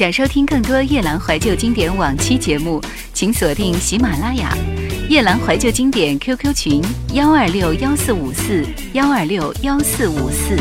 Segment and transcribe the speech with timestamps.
[0.00, 2.80] 想收听更多夜兰怀旧经典往期节目，
[3.12, 4.56] 请锁定喜马拉雅
[5.10, 6.82] “夜兰怀旧经典 ”QQ 群：
[7.12, 10.56] 幺二六幺四五四幺二六幺四五四。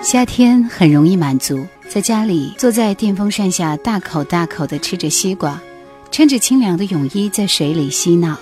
[0.00, 1.66] 夏天很容易满足。
[1.88, 5.58] 在家里，坐在电风扇下，大口大口地吃着西瓜，
[6.10, 8.36] 穿着清凉的泳衣在水里嬉闹。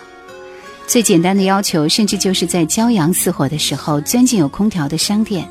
[0.85, 5.49] 最简单的要求，甚至就是在骄阳似火的时候钻进有空调的商店。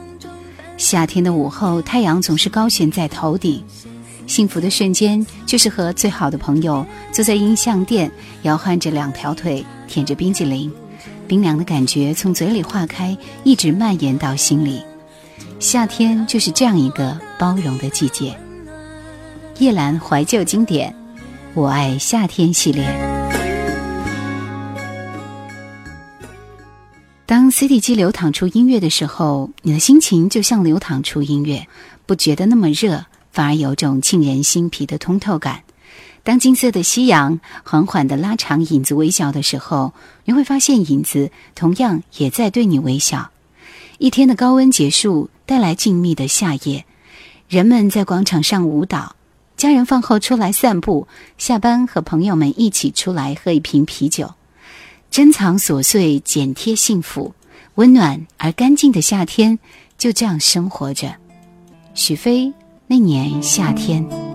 [0.75, 3.64] 夏天的午后，太阳总是高悬在头顶，
[4.28, 10.69] 幸福的瞬间就是和最好的朋友坐在音像店，摇晃着两条腿，舔着冰激凌，
[11.30, 14.81] 冰凉的感觉从嘴里化开，一直蔓延到心里。
[15.66, 18.38] 夏天就是这样一个包容的季节。
[19.58, 20.95] 叶兰怀旧经典，
[21.55, 22.85] 我爱夏天系列。
[27.25, 31.67] 当 CD 机流淌出音乐的时候，你的心情就像流淌出音乐，
[32.05, 35.63] 不觉得那么热，反而有种沁人心脾的通透感。
[36.22, 39.94] 当金色的夕阳缓缓的拉长影子微笑的时候，
[40.25, 43.31] 你会发现影子同样也在对你微笑。
[43.97, 45.29] 一天的高温结束。
[45.47, 46.85] 带来静谧的夏夜，
[47.47, 49.15] 人们在广场上舞蹈，
[49.55, 51.07] 家人饭后出来散步，
[51.38, 54.34] 下班和朋友们一起出来喝一瓶啤酒，
[55.11, 57.35] 珍藏琐碎，剪贴幸福，
[57.75, 59.59] 温暖而干净的夏天
[60.00, 61.13] 就这样生活着。
[61.94, 62.51] 许飞
[62.88, 64.34] 那年夏天。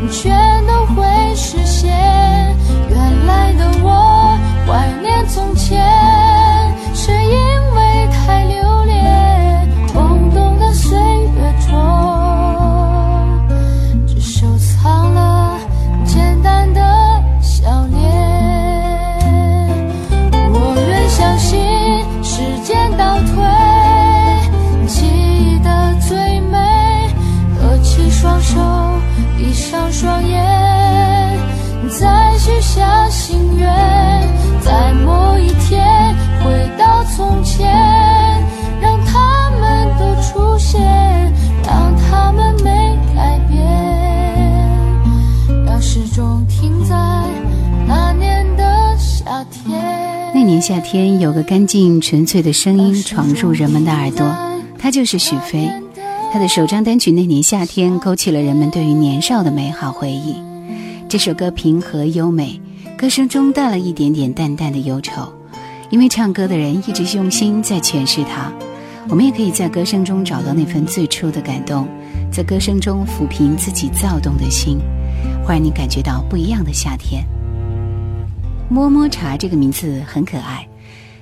[0.00, 0.57] 你却
[50.68, 54.36] 夏天，有个干净纯粹的声音闯入人们的耳朵，
[54.78, 55.66] 他就是许飞。
[56.30, 60.36] 他的首张单曲《那年夏天》勾起了人们对于年少的美好回忆。
[61.08, 62.60] 这首歌平和优美，
[62.98, 65.32] 歌声中带了一点点淡淡的忧愁，
[65.88, 68.52] 因为唱歌的人一直用心在诠释它。
[69.08, 71.88] 我们也可以在歌声中找到那份最初的感动，
[72.30, 74.76] 在歌声中抚平自己躁动的心，
[75.46, 77.24] 会让你感觉到不一样的夏天。
[78.70, 80.68] 摸摸茶这个名字很可爱，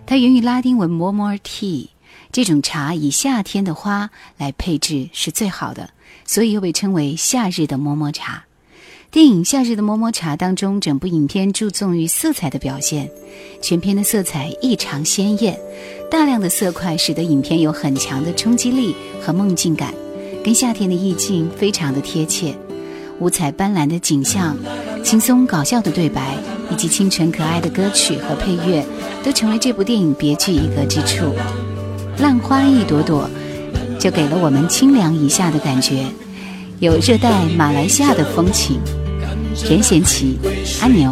[0.04, 1.88] 它源于拉丁文 “more tea”。
[2.32, 5.90] 这种茶以夏天的花来配置是最好的，
[6.24, 8.44] 所以又被称为夏日的摸摸茶。
[9.12, 13.08] 电影《夏日的摸摸茶》当中，整部影片注重于色彩的表现，
[13.62, 15.56] 全片的色彩异常鲜艳，
[16.10, 18.92] 大量的色块使得影片有很强的冲击力
[19.22, 19.94] 和梦境感，
[20.44, 22.52] 跟夏天的意境非常的贴切。
[23.18, 24.56] 五彩斑斓的景象、
[25.02, 26.36] 轻松搞笑的对白
[26.70, 28.84] 以及清纯可爱的歌曲和配乐，
[29.24, 31.34] 都成为这部电影别具一格之处。
[32.18, 33.28] 浪花一朵朵，
[33.98, 36.04] 就给了我们清凉一下的感觉，
[36.78, 38.80] 有热带马来西亚的风情。
[39.68, 40.38] 任贤齐，
[40.82, 41.10] 阿牛。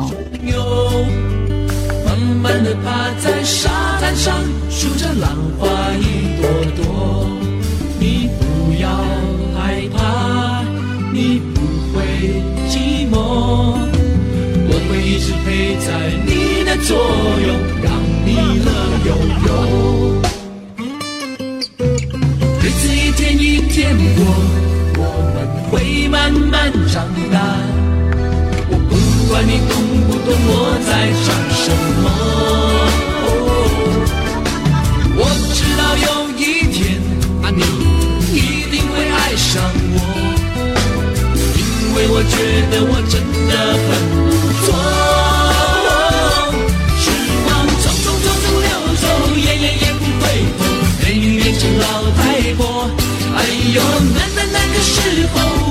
[2.05, 4.35] 慢慢的趴在沙滩上，
[4.69, 7.27] 数着浪花一朵朵。
[7.99, 8.89] 你不要
[9.57, 10.63] 害怕，
[11.11, 11.41] 你
[11.95, 12.03] 会
[12.69, 13.15] 寂寞，
[14.69, 15.87] 我会一直陪在
[16.27, 16.29] 你
[16.65, 16.91] 的左
[17.47, 17.49] 右，
[17.83, 17.87] 让
[18.27, 18.29] 你
[18.65, 18.69] 乐
[19.07, 19.11] 悠
[19.47, 19.49] 悠。
[22.61, 24.19] 日子一天一天过，
[24.99, 25.01] 我
[25.35, 25.37] 们
[25.71, 25.73] 会
[26.09, 27.37] 慢慢长大。
[28.69, 28.93] 我不
[29.31, 29.73] 管你懂
[30.09, 30.53] 不懂我
[30.85, 30.91] 在
[31.23, 31.65] 唱什
[32.03, 32.07] 么，
[35.17, 35.23] 我
[35.55, 36.43] 知道有一
[36.73, 36.99] 天
[37.43, 37.63] 啊，你
[38.37, 38.39] 一
[38.71, 39.63] 定会爱上
[39.95, 39.97] 我，
[41.97, 42.37] 因为我觉
[42.73, 43.55] 得我真的
[43.87, 43.89] 很
[44.27, 44.75] 不错。
[46.99, 47.07] 时
[47.45, 47.49] 光
[47.79, 48.69] 匆匆匆匆流
[49.01, 49.05] 走
[49.37, 50.23] 也也也不回
[50.59, 50.61] 头
[51.05, 52.91] 美女变成老太婆
[53.37, 53.39] 哎
[53.77, 53.81] 呦
[54.13, 54.93] 那那那个时
[55.33, 55.64] 候。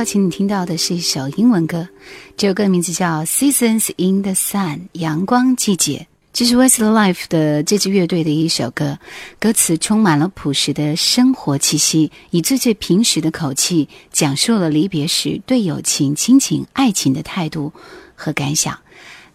[0.00, 1.86] 要请你听到的是一首英文歌，
[2.34, 6.06] 这首歌名字叫《Seasons in the Sun》阳光季节。
[6.32, 8.98] 这是 Westlife 的这支乐队的一首歌，
[9.38, 17.70] 歌词充满了朴实的生活气息，以最最平实的口气讲述了离别时对友情、亲情、爱情的态度
[18.14, 18.78] 和感想。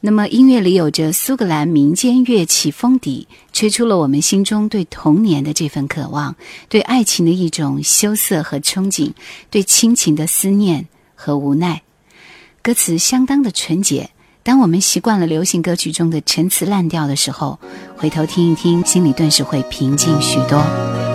[0.05, 6.35] 那么，音乐里有着苏格兰民间乐器风笛，吹出了我们心中对童年的这份渴望，
[6.69, 9.13] 对爱情的一种羞涩和憧憬，
[9.50, 11.81] 对亲情的思念和无奈。
[12.62, 14.12] 歌词相当的纯洁。
[14.43, 17.59] 当我们习惯了流行歌曲中的陈词滥调的时候，
[17.97, 21.14] 回头听一听，心里顿时会平静许多。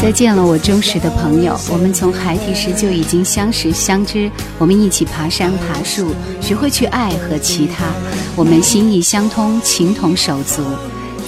[0.00, 1.54] 再见了，我忠实的朋友。
[1.70, 7.84] 我们从孩提时就已经相识相知，我们一起爬山爬树，学会去爱和其他。
[8.34, 10.62] 我们心意相通，情同手足。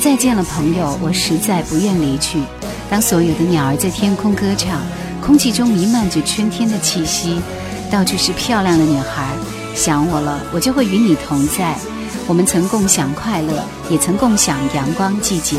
[0.00, 2.38] 再见了，朋友，我实在不愿离去。
[2.88, 4.80] 当所有的鸟儿在天空歌唱，
[5.20, 7.42] 空气中弥漫着春天的气息，
[7.90, 9.28] 到处是漂亮的女孩。
[9.74, 11.76] 想我了，我就会与你同在。
[12.26, 15.58] 我们曾共享快乐，也曾共享阳光季节。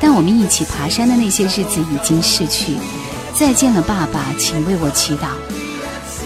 [0.00, 2.76] 但我们一起爬山的那些日子已经逝去。
[3.34, 5.28] 再见了，爸爸，请为我祈祷。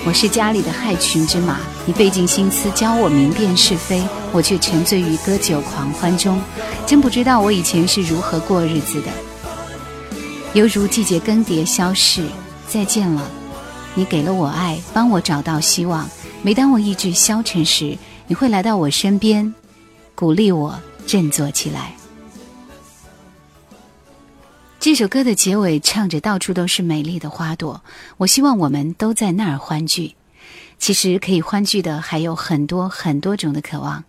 [0.05, 6.41] 我是家里的害群之马，你费尽心思教我明辨是非，我却沉醉于歌酒狂欢中。
[6.87, 9.09] 真不知道我以前是如何过日子的。
[10.55, 12.25] 犹如季节更迭消逝，
[12.67, 13.23] 再见了，
[13.95, 16.09] 你给了我爱，帮我找到希望。
[16.43, 19.55] 每当我意志消沉时，你会来到我身边，
[20.15, 22.00] 鼓励我振作起来。
[24.81, 27.83] 这首歌的结尾唱着“到处都是美丽的花朵”，
[28.17, 30.15] 我希望我们都在那儿欢聚。
[30.79, 34.03] 其实可以欢聚的还有很多很多种的渴望。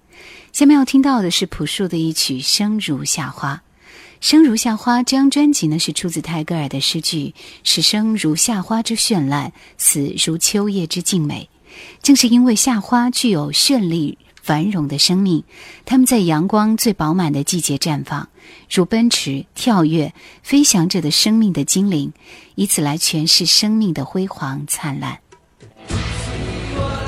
[0.53, 3.55] 下面要听到的是朴树的一曲《生如夏花》。
[4.21, 7.35] 《生如夏花》这张专辑呢是出自泰戈尔的诗句
[7.65, 11.49] ：“是生如夏花之绚烂，死如秋叶之静美。”
[12.01, 15.43] 正是因为夏花具有绚丽繁荣的生命，
[15.85, 18.27] 它们在阳光最饱满的季节绽放，
[18.69, 22.11] 如奔驰、跳跃、飞翔着的生命的精灵，
[22.55, 25.19] 以此来诠释生命的辉煌灿烂。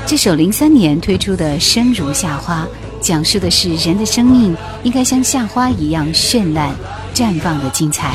[0.06, 2.64] 这首零三年推出的《生如夏花》，
[3.00, 6.74] 讲述的是人的生命应该像夏花一样绚烂、
[7.14, 8.14] 绽放的精彩。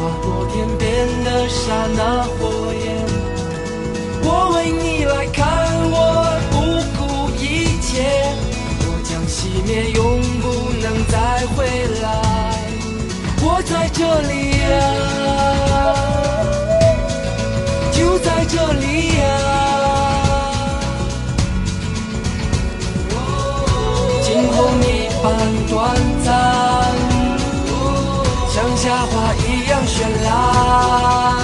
[0.00, 2.84] 划过天边的刹那火焰。
[4.22, 4.26] 我
[4.56, 5.44] 为你来看，
[5.90, 5.94] 我
[6.50, 6.56] 不
[6.96, 7.00] 顾
[7.36, 7.44] 一
[7.82, 7.92] 切，
[8.80, 10.00] 我将熄灭，永
[10.40, 10.44] 不
[10.80, 11.14] 能再
[11.54, 11.58] 回
[12.00, 12.04] 来。
[13.42, 14.32] 我在这里
[14.70, 14.72] 呀、
[17.92, 18.84] 就在这里
[19.18, 19.22] 呀、
[24.22, 25.24] 惊鸿一般
[25.68, 25.70] 短
[26.24, 26.28] 暂，
[28.48, 29.34] 像夏花
[30.00, 31.39] 一样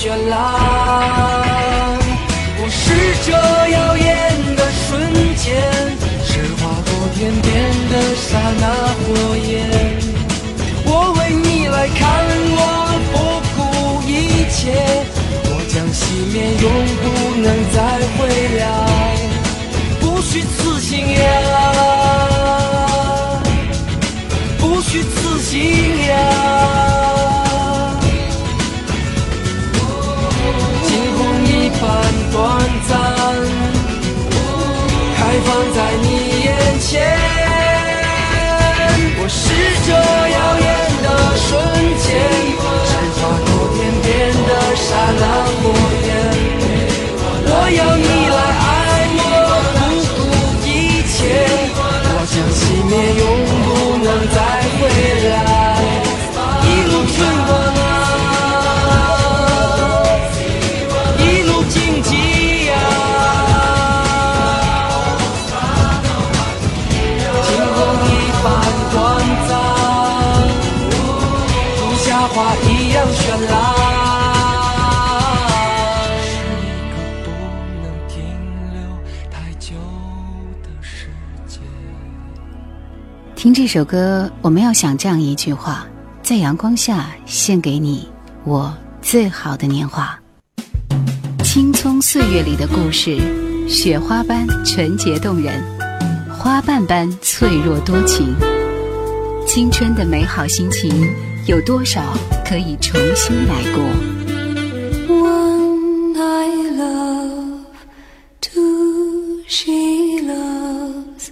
[0.00, 0.32] 绚烂。
[2.56, 2.80] 我是
[3.26, 3.28] 这
[3.68, 4.08] 耀眼
[4.56, 4.88] 的瞬
[5.36, 5.60] 间，
[6.24, 7.46] 是划过天边
[7.90, 8.64] 的刹那
[8.96, 9.04] 火
[9.36, 9.52] 焰。
[10.86, 12.00] 我为你来看，
[12.56, 12.58] 我
[13.12, 13.14] 不
[13.54, 13.60] 顾
[14.08, 14.10] 一
[14.48, 14.72] 切，
[15.44, 16.00] 我将熄
[16.32, 16.64] 灭，永
[17.02, 17.04] 不
[17.42, 17.76] 能再
[18.16, 18.18] 回
[18.58, 18.62] 来。
[20.00, 21.22] 不虚此行呀，
[24.58, 25.52] 不虚此行
[26.06, 26.14] 呀。
[31.80, 31.84] 般
[32.30, 32.38] 短
[32.86, 32.90] 暂，
[35.16, 36.06] 开放在你
[36.44, 36.88] 眼前。
[39.16, 39.40] 我是
[39.86, 39.88] 这
[40.36, 40.68] 耀眼
[41.02, 41.48] 的瞬
[42.02, 42.06] 间，
[42.84, 44.08] 是划过天边
[44.46, 44.86] 的刹
[45.20, 45.22] 那
[45.56, 45.60] 火
[46.06, 46.08] 焰。
[47.46, 48.04] 我要你
[72.40, 73.52] 花一样绚烂。
[76.22, 77.28] 是一个不
[77.82, 78.24] 能停
[78.72, 78.80] 留
[79.30, 79.76] 太久
[80.62, 81.08] 的世
[81.46, 81.60] 界。
[83.36, 85.84] 听这首歌，我们要想这样一句话：
[86.22, 88.08] 在阳光下献给你
[88.44, 90.18] 我最好的年华。
[91.44, 93.18] 青葱岁月里的故事，
[93.68, 95.62] 雪花般纯洁动人，
[96.38, 98.34] 花瓣般脆弱多情。
[99.46, 100.90] 青春的美好心情，
[101.46, 102.00] 有多少
[102.44, 103.82] 可以重新来过
[105.08, 107.64] ？One I love,
[108.40, 109.72] two she
[110.22, 111.30] loves,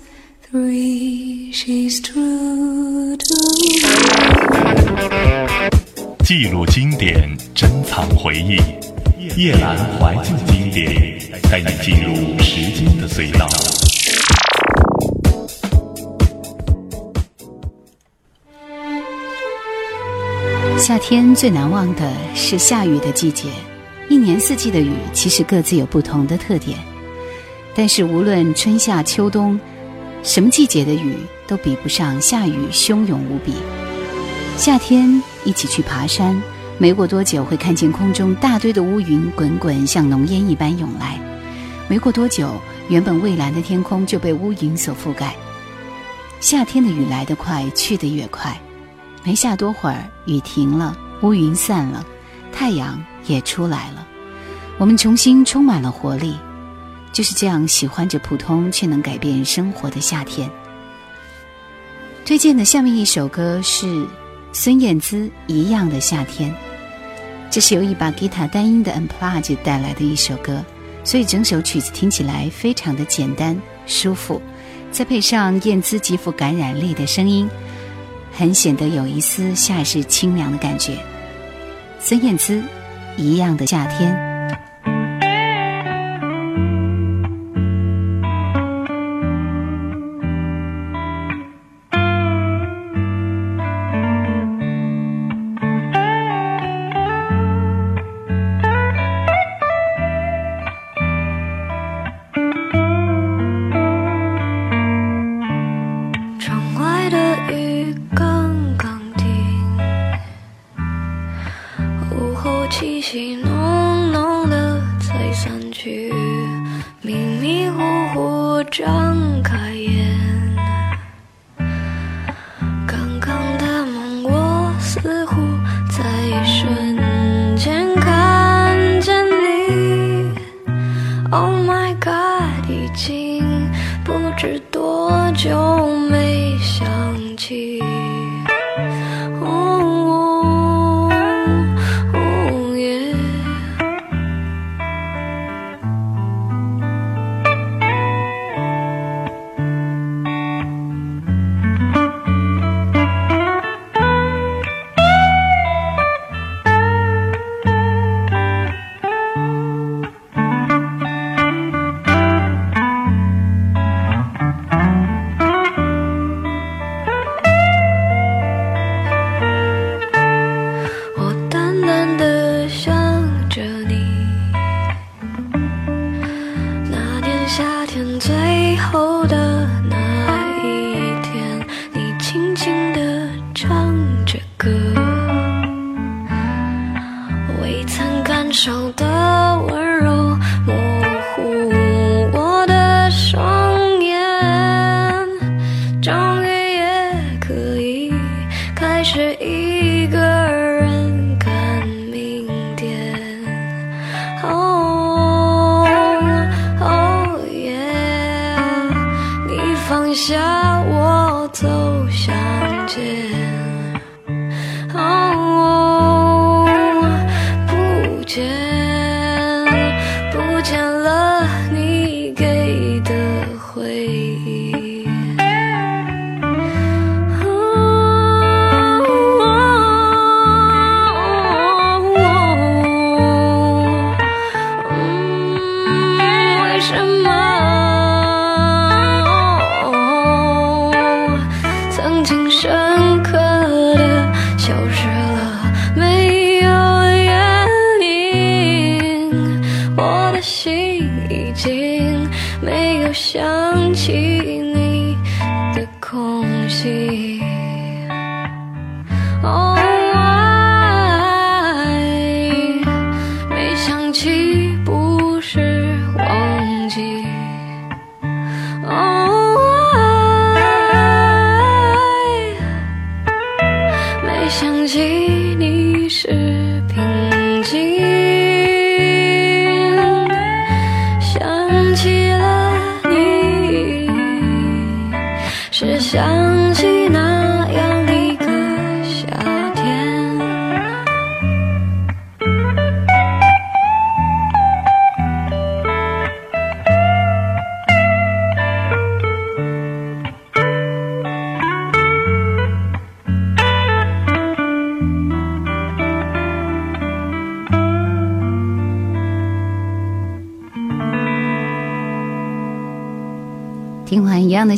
[0.50, 3.78] three she's true to me.
[6.24, 8.56] 记录经典，珍藏回忆。
[9.36, 11.18] 夜阑怀旧经典，
[11.50, 13.46] 带你进入时间的隧道。
[20.88, 23.51] 夏天最难忘的是下雨的季节，
[24.09, 26.79] 一年四季的雨其实各自有不同的特点。
[27.74, 29.61] 但是无论春夏秋冬，
[30.22, 31.14] 什么季节的雨
[31.46, 33.53] 都比不上下雨汹涌无比。
[34.57, 36.42] 夏天一起去爬山，
[36.79, 41.20] 没过多久会看见空中大堆的乌云滚滚，像浓烟一般涌来。
[41.87, 42.51] 没过多久，
[42.88, 45.37] 原本蔚蓝的天空就被乌云所覆盖。
[46.40, 48.59] 夏天的雨来得快，去得也快。
[49.24, 52.04] 没下多会儿，雨停了，乌云散了，
[52.52, 54.07] 太阳也出来了。
[54.78, 56.37] 我们重新充满了活力。
[57.11, 60.48] 就是这样喜欢着普通却能改变生活的夏天。
[62.24, 64.07] 推荐的下面一首歌是
[64.52, 66.50] 孙燕姿《一样的夏天》，
[67.50, 70.62] 这是由一把吉他单音的 Unplugged 带来的一首歌，
[71.02, 74.40] 所以整首曲子听起来非常的简单舒服，
[74.92, 77.48] 再配上燕姿极富感染力的声音，
[78.32, 80.98] 很显得有一丝夏日清凉的感觉。
[81.98, 82.54] 孙燕姿
[83.16, 84.14] 《一样的夏天》。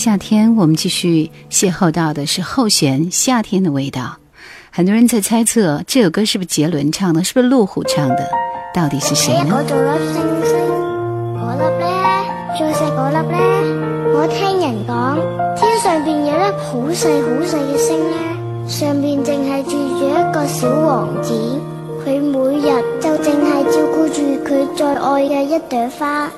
[0.01, 4.01] 夏天，我们继续邂逅到的是后弦《夏天的味道》。
[4.71, 8.27] 很多人在猜测这首歌是不是杰伦唱的，是不是路虎唱的，
[8.75, 9.51] 到底是谁呢？
[9.51, 10.57] 嗰度粒星星，
[11.37, 11.85] 嗰粒咧
[12.59, 13.37] 再食嗰粒呢？
[14.15, 15.21] 我聽人講，
[15.61, 18.17] 天上邊有粒好細好細嘅星呢，
[18.67, 21.35] 上邊淨係住住一個小王子，
[22.07, 26.31] 佢每日就淨係照顧住佢最愛嘅一朵花。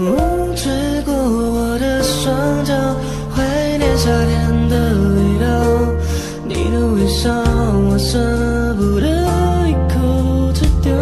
[0.00, 0.72] 风吹
[1.04, 2.74] 过我的双脚，
[3.34, 3.42] 怀
[3.78, 4.76] 念夏天的
[5.14, 5.46] 味道。
[6.46, 8.18] 你的微笑，我舍
[8.74, 9.06] 不得
[9.68, 10.92] 一口吃掉。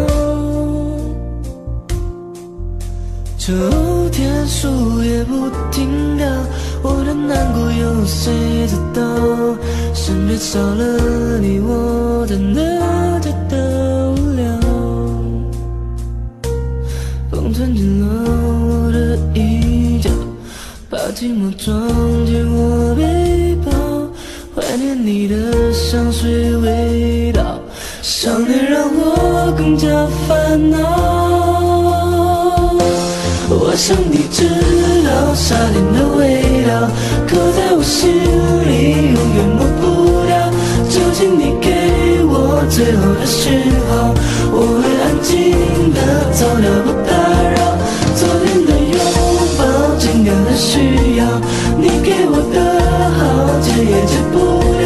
[3.37, 3.53] 秋
[4.11, 4.67] 天树
[5.03, 6.27] 叶不停掉，
[6.83, 9.01] 我的难过有谁知道？
[9.93, 12.61] 身边少了你，我真的
[21.21, 21.87] 寂寞装
[22.25, 23.71] 进我背包，
[24.55, 27.59] 怀念你的香水味道，
[28.01, 29.87] 想念让我更加
[30.27, 30.79] 烦恼。
[33.51, 34.49] 我想你知
[35.05, 36.89] 道夏天的味道，
[37.27, 38.09] 刻在我心
[38.65, 40.33] 里，永远抹不掉。
[40.89, 44.09] 就请你给我最后的讯号，
[44.51, 45.29] 我会安静
[45.93, 46.01] 的
[46.33, 47.13] 走掉，不打
[47.53, 47.77] 扰。
[50.23, 51.25] 昨天的，需要，
[51.79, 52.55] 你给我的
[53.17, 53.25] 好，
[53.59, 54.37] 戒也戒不
[54.77, 54.85] 掉。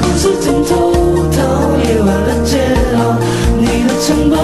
[0.16, 0.72] 事枕头
[1.30, 1.36] 套，
[1.84, 2.98] 夜晚的煎熬，
[3.58, 4.34] 你的城堡，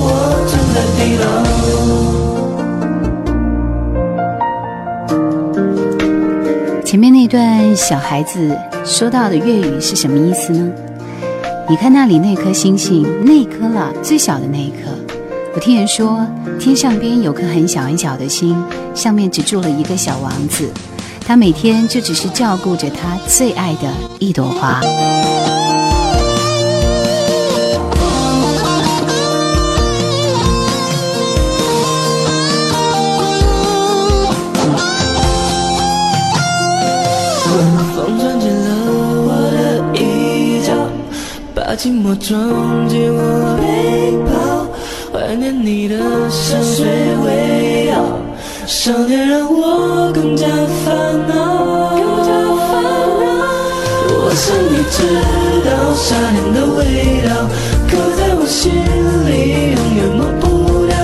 [0.00, 0.04] 我
[0.50, 1.22] 正在地牢。
[6.84, 10.72] 前面那段小孩子说到的粤语是什么意思呢？
[11.68, 14.97] 你看那里那颗星星，那颗了，最小的那一颗。
[15.58, 16.24] 我听人说，
[16.60, 18.56] 天上边有颗很小很小的星，
[18.94, 20.70] 上面只住了一个小王子，
[21.26, 24.80] 他每天就只是照顾着他最爱的一朵花。
[41.52, 44.57] 把寂寞装进我背包，
[45.28, 45.98] 怀念你的
[46.30, 46.86] 香水
[47.22, 48.18] 味道，
[48.66, 50.46] 想念让我更加
[50.86, 51.92] 烦恼。
[54.10, 54.96] 我想你知
[55.68, 57.44] 道夏天的味道，
[57.90, 58.72] 刻在我心
[59.28, 60.96] 里，永远抹不掉。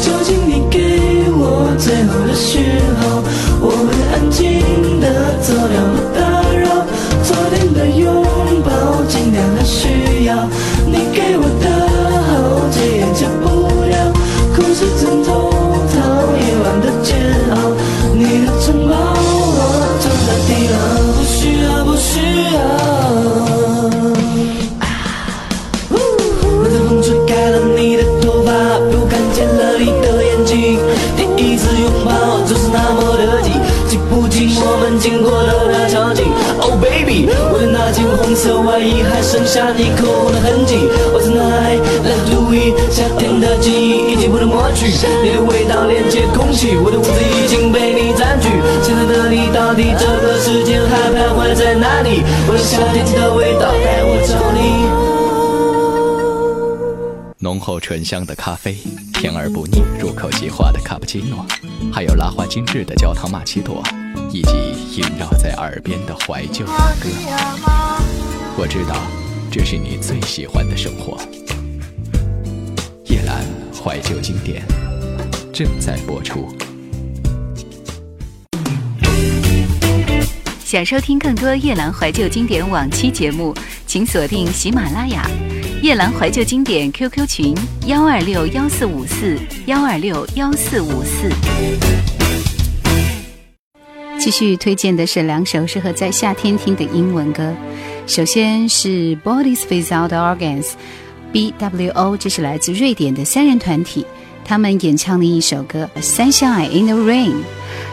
[0.00, 3.20] 就请你给我最后的讯号，
[3.60, 4.40] 我会安静
[5.02, 5.04] 的
[5.42, 5.76] 走掉，
[35.06, 36.24] 经过的那场景。
[36.58, 40.74] Oh baby，我的那件红色外衣还剩下你口红的痕迹。
[41.14, 44.90] 我在哪里来读一夏天的记忆已经不能抹去，
[45.22, 48.50] 你的味道连接空气，我的屋子已经被你占据。
[48.82, 52.26] 现在的你到底这个时间还徘徊在哪里？
[52.50, 55.06] 我的夏天的味道带我找你。
[57.38, 58.76] 浓厚醇香的咖啡，
[59.14, 61.46] 甜而不腻、入口即化的卡布奇诺，
[61.92, 63.80] 还有拉花精致的焦糖玛奇朵，
[64.32, 67.08] 以及萦绕在耳边的怀旧老歌。
[68.56, 68.96] 我知道，
[69.50, 71.18] 这是你最喜欢的生活。
[73.04, 73.42] 夜阑
[73.82, 74.62] 怀旧经典
[75.52, 76.48] 正在播出。
[80.64, 83.54] 想收听更多夜兰怀旧经典往期节目，
[83.86, 85.30] 请锁定喜马拉雅
[85.80, 87.54] 夜兰怀旧经典 QQ 群
[87.86, 92.15] 幺二六幺四五四幺二六幺四五四。
[94.26, 97.54] 继续推荐的是两首适合在夏天听的英文歌，
[98.08, 104.04] 首先是 Bodies Without Organs，BWO，这是来自瑞典的三人团体，
[104.44, 107.30] 他们演唱的一首歌《Sunshine in the Rain》。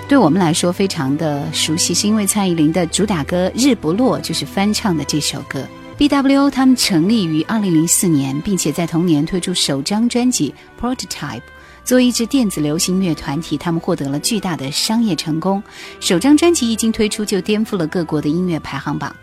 [0.09, 5.63] 对我们来说非常的熟悉，是因为蔡依林的主打歌《日不落》就是翻唱的这首歌。
[5.99, 10.51] BWO 他们成立于2004年，并且在同年推出首张专辑
[10.83, 11.37] 《Prototype》。
[11.83, 15.61] 作为一支电子流行乐团体，他们获得了巨大的商业成功。
[15.99, 19.13] 首张专辑一经推出，就颠覆了各国的音乐排行榜。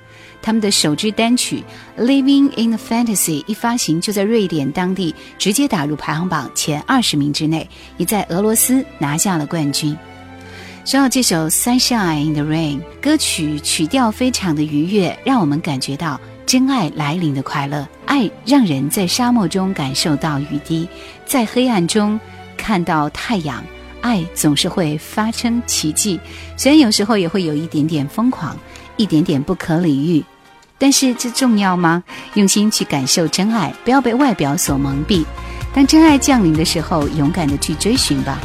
[0.43, 1.63] 他们的首支单曲
[2.03, 9.97] 《Living in a Fantasy》一发行，就在瑞典当地直接打入排行榜前二十名之内，也在俄罗斯拿下了冠军。
[10.85, 17.87] 说到这首《Sunshine in the Rain》，歌曲曲调非常的愉悦，让我们感觉到真爱来临的快乐。
[18.07, 20.89] 爱让人在沙漠中感受到雨滴，
[21.27, 22.19] 在黑暗中
[22.61, 23.65] 看到太阳。
[24.03, 26.19] 爱总是会发生奇迹，
[26.57, 28.57] 虽然有时候也会有一点点疯狂，
[28.97, 30.25] 一点点不可理喻，
[30.79, 32.03] 但是这重要吗？
[32.33, 35.23] 用心去感受真爱，不要被外表所蒙蔽。
[35.75, 38.41] 当真爱降临的时候，勇敢的去追寻吧。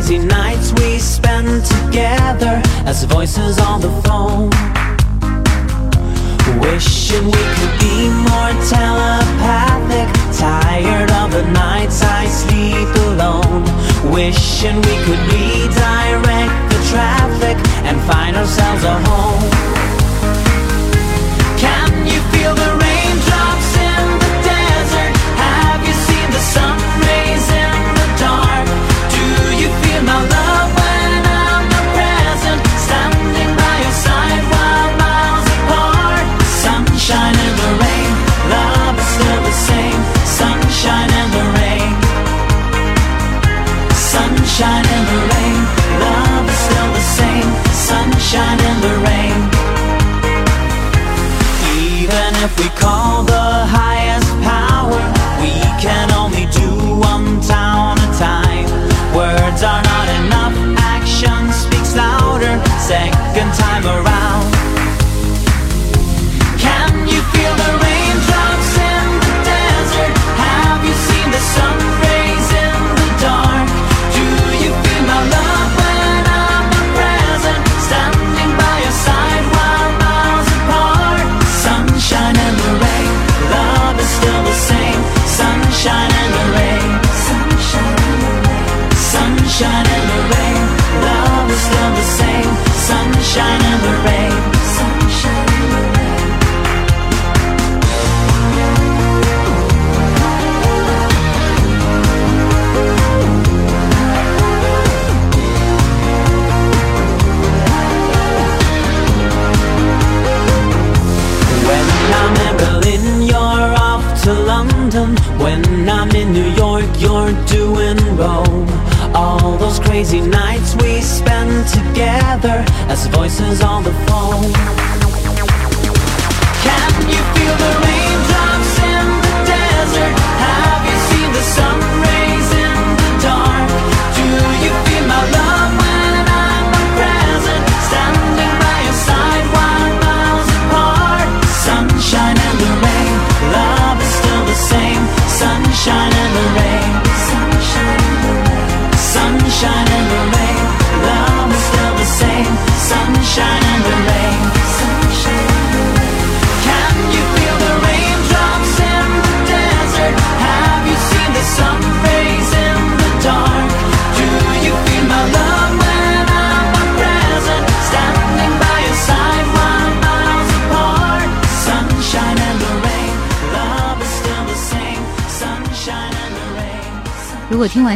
[0.00, 4.48] Crazy nights we spend together as voices on the phone.
[6.58, 10.08] Wishing we could be more telepathic.
[10.38, 13.64] Tired of the nights I sleep alone.
[14.10, 19.29] Wishing we could redirect the traffic and find ourselves a home.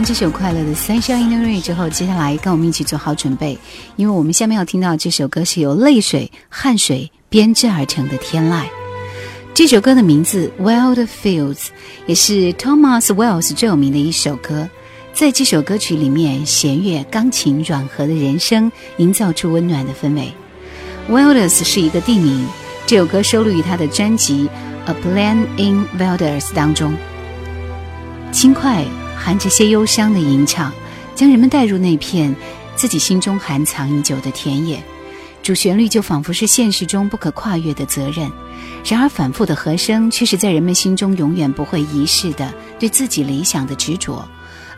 [0.04, 3.58] 这首快乐的《Sunshine in the Rain》之后，接下来跟我们一起做好准备，
[3.96, 8.64] 因为我们下面要听到这首歌是由泪水、汗水编织而成的天籁。
[9.54, 11.54] 这首歌的名字《Wild Fields》
[12.06, 14.68] 也是 Thomas Wells 最有名的一首歌。
[15.14, 20.30] 在这首歌曲里面，弦乐、钢琴软和的人声营造出温暖的氛围。
[21.08, 22.46] Wilders 是一个地名，
[22.86, 24.50] 这首歌收录于他的专辑
[24.90, 26.94] 《A Plan in Wilders》当中。
[28.32, 28.84] 轻快
[29.16, 30.72] 含着些忧伤的吟唱，
[31.14, 32.34] 将人们带入那片
[32.76, 34.82] 自己心中含藏已久的田野。
[35.42, 38.30] 主旋律就仿佛是现实中不可跨越的责任，
[38.84, 44.26] 然而反复的和声却是在人们心中永远不会遗失的对自己理想的执着。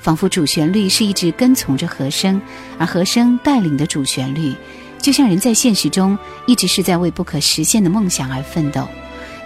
[0.00, 2.40] 仿佛主旋律是一直跟从着和声，
[2.78, 4.54] 而和声带领的主旋律，
[5.00, 8.88] 就像人在现实中一直是在为不可实现的梦想而奋斗。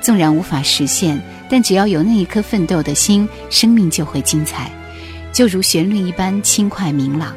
[0.01, 4.73] 纵然无法实现，但只要有那一颗奋斗的心，生命就会精彩，
[5.33, 7.35] 就如旋律一般轻快明朗。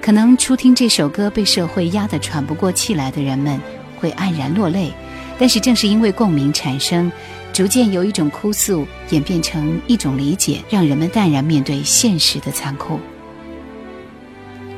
[0.00, 3.60] 可能初听这首歌被社会压得喘不过气来的人们
[3.98, 4.92] 会黯然落泪，
[5.38, 7.12] 但是正是因为共鸣产生，
[7.52, 12.98] 逐渐由一种哭诉演变成一种理解，让人们淡然面对现实的残酷。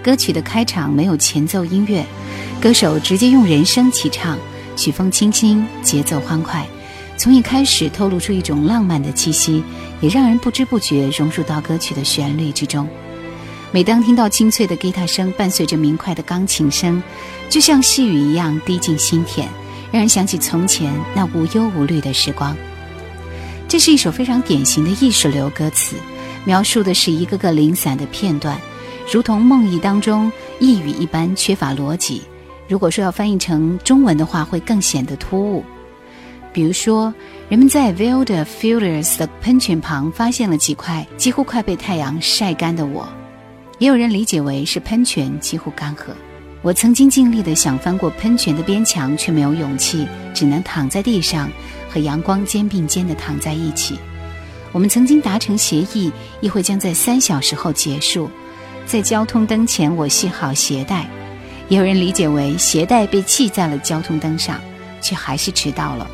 [0.03, 2.05] 歌曲的开场没有前奏音乐，
[2.61, 4.37] 歌手直接用人声齐唱，
[4.75, 6.67] 曲风轻轻，节奏欢快，
[7.17, 9.63] 从一开始透露出一种浪漫的气息，
[10.03, 12.87] 也让人不知不觉融入到歌曲的旋律之中。
[13.71, 17.03] 每当听到清脆的吉他声伴随着明快的钢琴声，
[17.49, 19.49] 就像细雨一样滴进心田，
[19.91, 22.55] 让人想起从前那无忧无虑的时光。
[23.67, 25.97] 这是一首非常典型的意识流歌词，
[26.45, 28.61] 描述的是一个个零散的片段，
[29.11, 30.31] 如同梦呓当中
[30.61, 32.21] 呓语一般，缺乏逻辑。
[32.69, 35.65] 如果说要翻译成中文的话，会更显得突兀。
[36.53, 37.13] 比如说，
[37.49, 43.09] 人们在 Wild Fielders 的喷泉旁发现了几块几乎快被太阳晒干的我，
[43.79, 46.09] 也有人理解为是喷泉几乎干涸。
[46.61, 51.51] 我曾经尽力的想翻过喷泉的边墙，却没有勇气，只能躺在地上。
[51.91, 53.99] 和阳光肩并肩地躺在一起。
[54.73, 58.31] 我们曾经达成协议，议会将在三小时后结束。
[58.87, 61.07] 在交通灯前，我系好鞋带。
[61.69, 64.59] 也有人理解为鞋带被系在了交通灯上，
[65.03, 66.11] 却还是迟到了。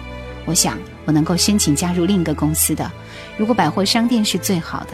[0.48, 2.92] 我想，我能够申请加入另一个公司的。
[3.38, 4.94] 如果百货商店是最好的，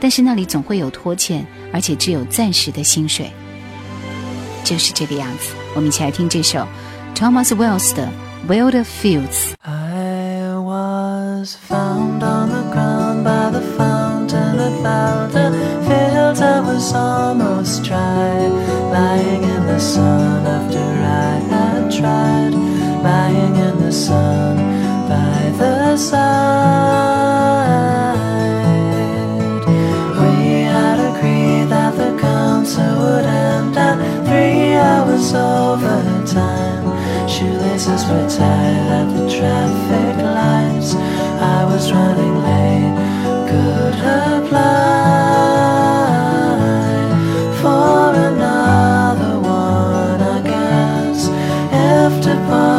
[0.00, 3.30] 但是那里总会有拖欠，而且只有暂时的薪水。
[4.62, 5.54] 就是这个样子。
[5.74, 6.66] 我们一起来听这首
[7.14, 8.08] Thomas Wells 的《
[8.50, 9.52] Wilder Fields》。
[9.62, 15.50] I was found on the ground by the fountain about the
[15.88, 16.40] fields.
[16.40, 18.48] I was almost dry,
[18.92, 22.54] lying in the sun after I had tried,
[23.02, 24.75] lying in the sun by the
[25.97, 26.23] side.
[30.21, 36.85] We had agreed that the concert would end at three hours overtime.
[37.27, 40.95] Shoelaces were tied at the traffic lights.
[40.95, 42.95] I was running late,
[43.49, 44.77] could apply
[47.59, 51.19] for another one, I guess.
[51.71, 52.76] If department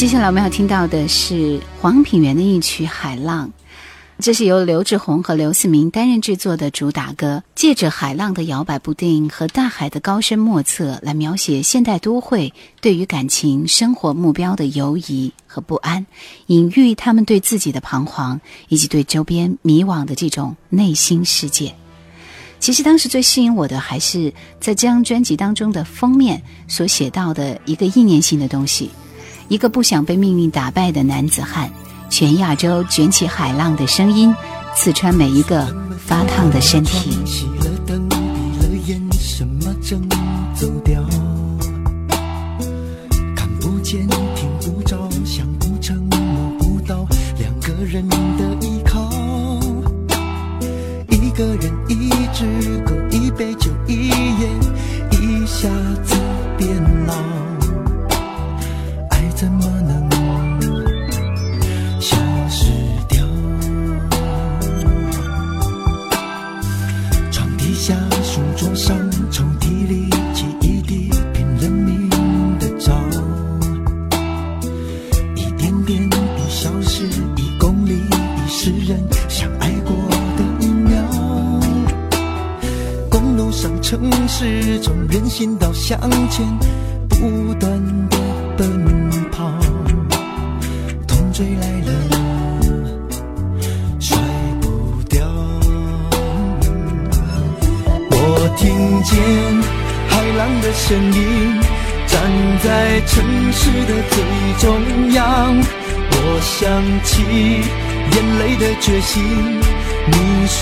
[0.00, 3.46] 接下来我们要听到的是黄品源的一曲《海浪》，
[4.18, 16.06] 这是由刘志宏和刘思明担任制作的主打歌，借着海浪的摇摆不定和大海的高深莫测，来描写现代都会对于感情、生活目标的犹疑和不安，
[16.46, 21.74] 隐喻他们对自己的彷徨以及对周边迷惘的这种内心世界。
[22.58, 28.90] 其实当时最吸引我的还是在这张专辑当中的封面所写到的一个意念性的东西。
[29.50, 31.68] 一个不想被命运打败的男子汉，
[32.08, 34.32] 全亚洲卷起海浪的声音，
[34.76, 35.66] 刺穿每一个
[35.98, 37.10] 发烫的身体。
[37.26, 40.00] 熄了灯，闭了眼，什么正
[40.54, 41.02] 走掉？
[43.34, 47.04] 看不见，听不着，想不成，摸不到，
[47.36, 48.16] 两个人的
[48.64, 49.10] 依靠。
[51.10, 51.72] 一个人
[68.60, 68.94] 桌上
[69.30, 72.10] 抽屉里，记忆里拼了命
[72.58, 72.94] 的找，
[75.34, 77.06] 一点点，一小失，
[77.36, 79.96] 一公里，一世人，相爱过
[80.36, 81.02] 的一秒。
[83.10, 83.98] 公路上，城
[84.28, 85.98] 市从人行道向
[86.28, 86.46] 前
[87.08, 87.89] 不断。
[103.06, 104.14] 城市的最
[104.58, 105.20] 中央。
[106.12, 106.58] 我想
[107.04, 107.22] 起
[108.12, 109.22] 眼泪的决心，
[110.06, 110.58] 你说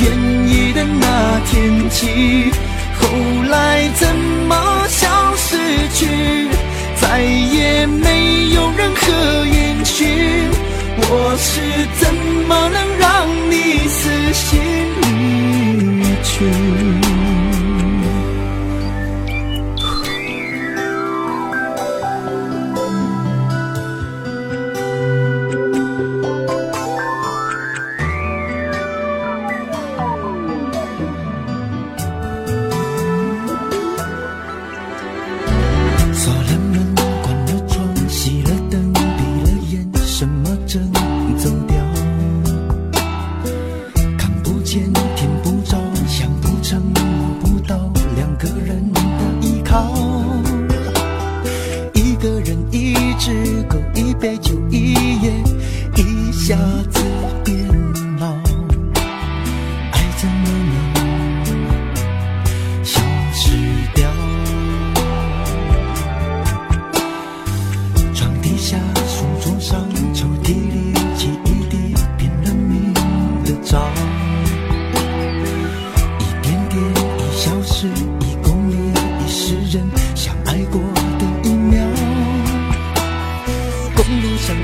[0.00, 0.02] 愿
[0.48, 2.52] 意的那天起，
[2.98, 3.02] 后
[3.50, 4.14] 来怎
[4.46, 4.52] 么
[4.88, 5.56] 消失
[5.94, 6.06] 去，
[6.96, 10.48] 再也没有任何音讯。
[11.02, 11.60] 我是
[11.98, 12.14] 怎
[12.46, 13.54] 么能让你
[13.88, 14.60] 死心
[15.98, 16.44] 离去？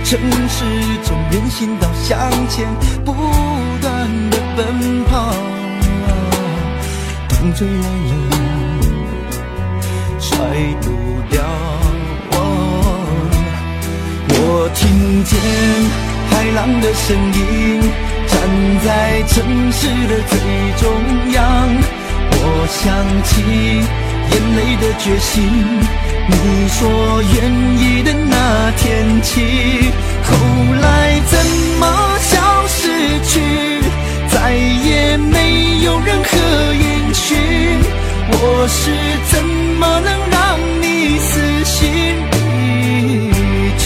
[0.09, 0.17] 城
[0.49, 0.65] 市
[1.03, 2.17] 中，人行道向
[2.49, 2.65] 前
[3.05, 3.13] 不
[3.83, 5.35] 断的奔跑，
[7.31, 8.23] 风吹来了，
[10.21, 10.39] 甩
[10.81, 10.87] 不
[11.29, 11.43] 掉。
[14.29, 15.37] 我听见
[16.31, 17.83] 海浪的声音，
[18.29, 18.39] 站
[18.85, 18.89] 在
[19.27, 19.35] 城
[19.73, 20.39] 市的最
[20.79, 20.85] 中
[21.33, 21.43] 央。
[22.31, 22.95] 我想
[23.25, 23.43] 起
[24.31, 25.35] 眼泪的决心，
[26.29, 27.35] 你说愿
[27.79, 29.41] 意的那天起，
[30.25, 30.35] 后
[30.81, 31.39] 来怎
[31.79, 31.85] 么
[32.21, 33.81] 消失去，
[34.29, 36.29] 再也没有任何
[36.75, 37.39] 音讯。
[38.29, 38.91] 我是
[39.31, 39.45] 怎
[39.79, 41.81] 么能让你死心
[42.33, 43.31] 离
[43.79, 43.85] 去？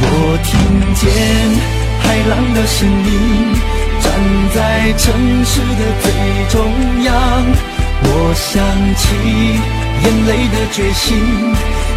[0.00, 0.06] 我
[0.44, 0.48] 听
[0.94, 1.02] 见
[2.00, 3.12] 海浪的声音，
[4.00, 4.06] 站
[4.54, 4.56] 在
[4.96, 5.04] 城
[5.44, 6.06] 市的最
[6.50, 6.56] 中
[7.04, 7.12] 央。
[8.00, 8.62] 我想
[8.96, 9.04] 起
[10.02, 11.06] 眼泪的决心，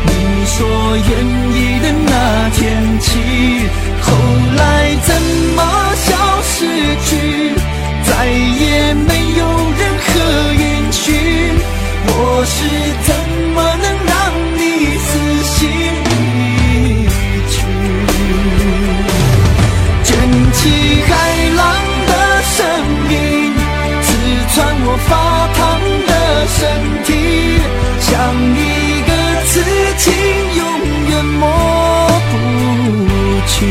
[0.06, 0.10] 你
[0.46, 0.58] 说
[0.98, 1.10] 愿
[1.54, 2.14] 意的那
[2.56, 2.60] 天
[3.00, 3.10] 起，
[4.02, 4.08] 后
[4.58, 4.62] 来
[5.04, 5.10] 怎
[5.56, 5.60] 么
[5.96, 6.08] 消
[6.44, 6.56] 失
[7.06, 7.10] 去，
[8.04, 9.42] 再也没有
[9.78, 10.10] 任何
[10.54, 11.04] 音讯。
[12.08, 12.10] 我
[12.46, 12.56] 是
[13.06, 13.10] 怎
[13.54, 14.12] 么能让
[14.58, 14.60] 你
[14.98, 15.10] 死
[15.44, 15.60] 心
[16.10, 16.12] 离
[17.50, 17.54] 去？
[20.04, 20.10] 卷
[20.54, 20.60] 起
[21.08, 21.10] 海
[21.56, 21.60] 浪
[22.08, 22.12] 的
[22.56, 22.58] 声
[23.10, 23.14] 音，
[24.02, 24.08] 刺
[24.54, 25.10] 穿我发
[25.56, 25.60] 烫
[26.08, 26.12] 的
[26.48, 26.60] 身
[27.06, 27.10] 体，
[30.02, 30.12] 情，
[30.58, 30.66] 永
[31.10, 31.48] 远抹
[32.32, 32.34] 不
[33.48, 33.66] 去。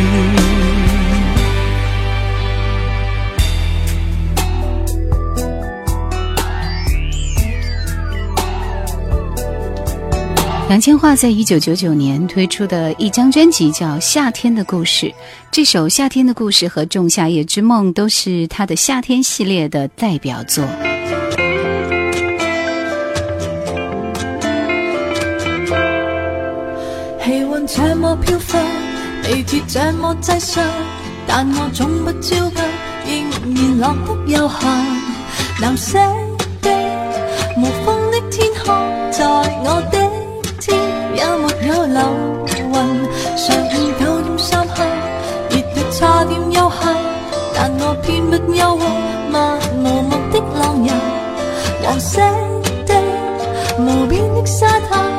[10.69, 15.07] 杨千嬅在一九九九年推出的一张专辑叫《夏天的故事》，
[15.51, 20.65] 这首《夏天的故事》和《仲夏夜之梦》都是他的夏天系列的代表作。
[27.67, 28.59] 氣溫這麼飄忽，
[29.23, 30.63] 地铁这么挤塞，
[31.27, 32.63] 但我總不焦急，
[33.07, 34.61] 仍然樂得悠閒。
[35.61, 35.99] 蓝色
[36.63, 36.71] 的
[37.57, 38.75] 无风的天空，
[39.11, 39.99] 在我的
[40.59, 40.79] 天
[41.15, 42.01] 也没有流
[42.47, 42.61] 云。
[43.37, 44.83] 上午九點三刻，
[45.51, 46.77] 熱得差点休克，
[47.55, 48.83] 但我偏不憂鬱，
[49.31, 50.93] 漫无目的浪遊。
[51.83, 52.21] 黃色
[52.87, 52.95] 的
[53.79, 55.10] 无边的沙滩，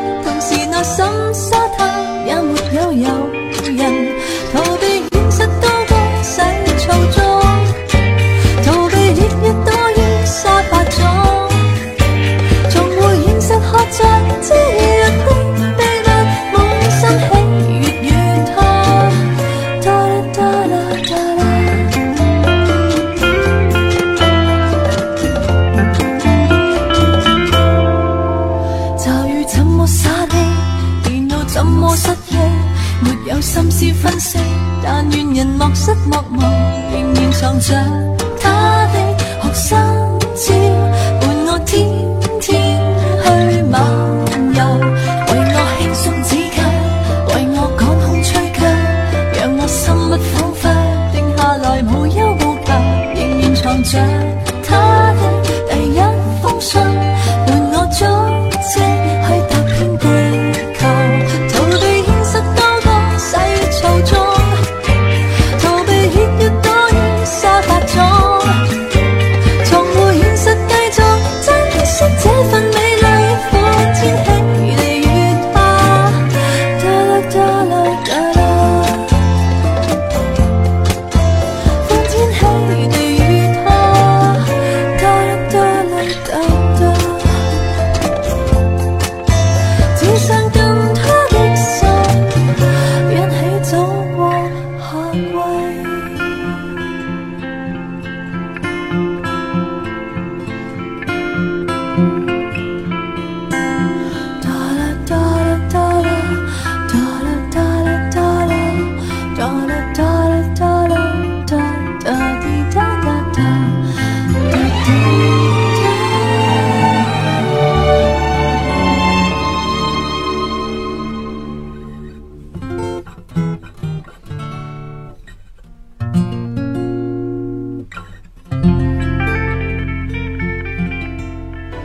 [35.42, 36.52] 人莫失莫忘，
[36.92, 37.74] 仍然藏着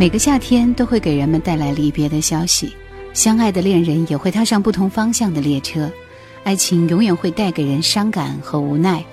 [0.07, 2.73] 每个夏天都会给人们带来离别的消息，
[3.13, 5.91] 相爱的恋人也会踏上不同方向的列车，
[6.45, 9.05] 爱情永远会带给人伤感和无奈。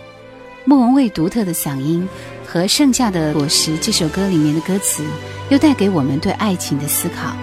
[0.66, 2.08] 莫文蔚独特的嗓音
[2.46, 5.04] 和《盛夏的果实》这首歌里面的歌词，
[5.50, 7.36] 又带给我们对爱情的思考。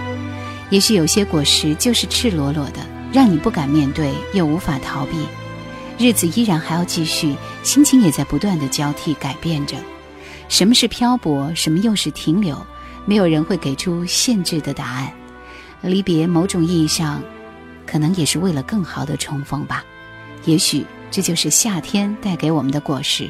[0.70, 2.78] 也许有些果实就是赤裸裸的，
[3.12, 5.26] 让你不敢面对，又无法逃避。
[5.98, 7.34] 日子依然还要继续，
[7.64, 9.74] 心情也在不断的交替改变着。
[10.48, 11.52] 什么是漂泊？
[11.56, 12.56] 什么又是停留？
[13.04, 15.12] 没有人会给出限制的答案。
[15.82, 17.22] 离别，某种意义上，
[17.86, 19.84] 可能也是为了更好的重逢吧。
[20.44, 23.28] 也许这就是夏天带给我们的果实。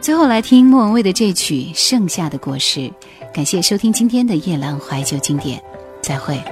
[0.00, 2.80] 最后来听莫文蔚的这曲《盛夏的果实》。
[3.34, 5.62] 感谢收听今天的夜阑怀旧经典，
[6.02, 6.42] 再会。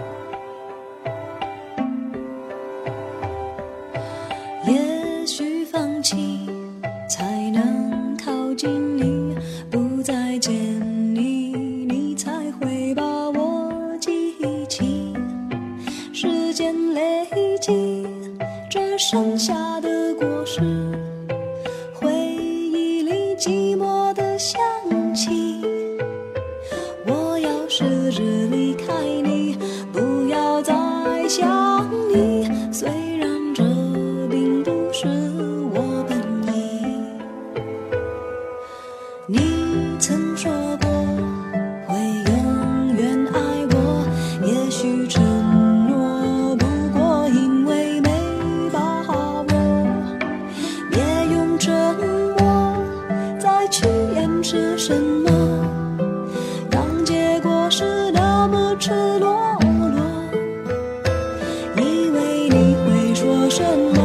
[63.58, 63.95] 会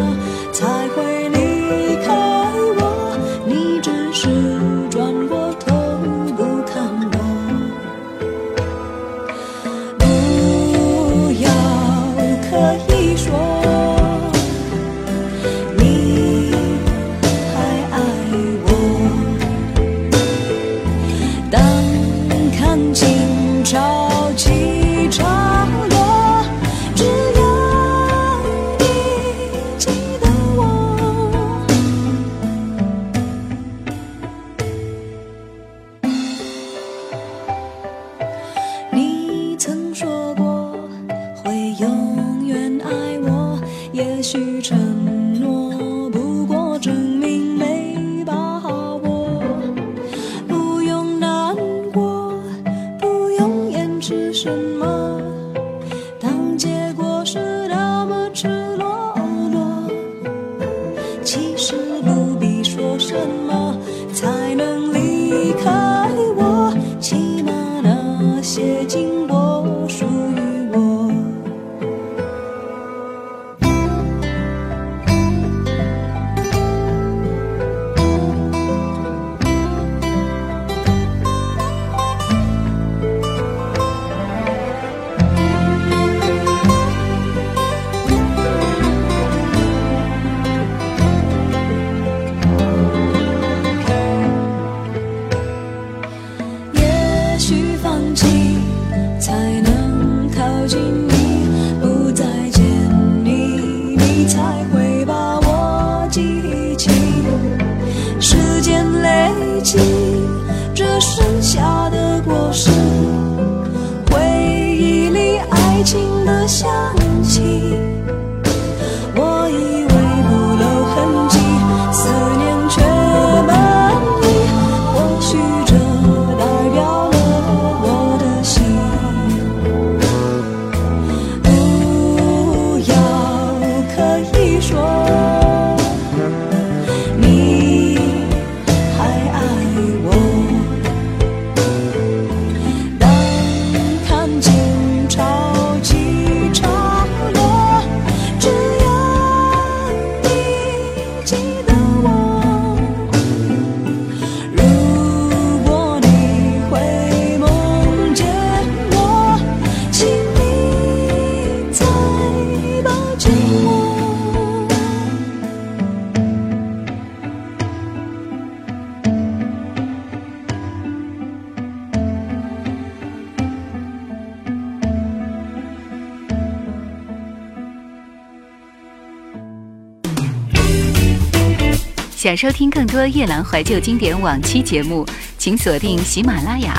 [182.82, 185.06] 更多夜阑怀旧经典往期节目，
[185.38, 186.76] 请锁定喜马拉雅。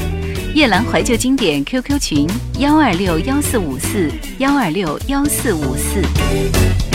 [0.53, 2.29] 夜兰怀旧经典 QQ 群：
[2.59, 6.92] 幺二六幺四五四幺二六幺四五四。